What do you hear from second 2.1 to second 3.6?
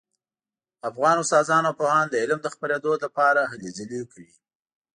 علم د خپریدو لپاره